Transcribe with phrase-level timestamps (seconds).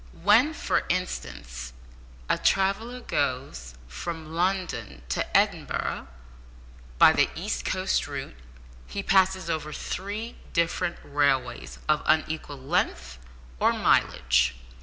[0.23, 1.73] When, for instance,
[2.27, 6.07] a traveller goes from London to Edinburgh
[6.97, 8.33] by the East Coast route,
[8.87, 13.19] he passes over three different railways of unequal length,
[13.59, 14.55] or mileage.